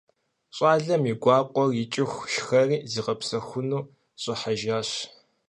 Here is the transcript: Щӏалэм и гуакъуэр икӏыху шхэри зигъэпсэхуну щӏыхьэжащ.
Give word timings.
Щӏалэм 0.55 1.03
и 1.11 1.13
гуакъуэр 1.21 1.71
икӏыху 1.83 2.27
шхэри 2.33 2.77
зигъэпсэхуну 2.91 3.81
щӏыхьэжащ. 4.21 4.89